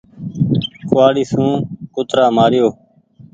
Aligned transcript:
ڪوُوآڙي 0.87 1.23
سون 1.31 1.49
ڪترآ 1.95 2.25
مآريو۔ 2.35 2.67